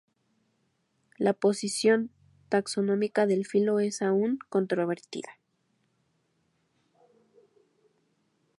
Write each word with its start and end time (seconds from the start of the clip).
La 1.19 1.33
posición 1.33 2.09
taxonómica 2.49 3.27
del 3.27 3.45
filo 3.45 3.79
es 3.79 4.01
aún 4.01 4.39
controvertida. 4.49 5.29